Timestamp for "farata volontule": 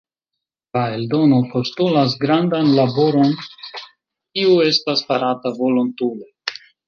5.11-6.59